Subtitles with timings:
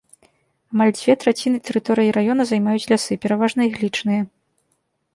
[0.75, 4.21] Амаль дзве траціны тэрыторыі раёна займаюць лясы, пераважна іглічныя.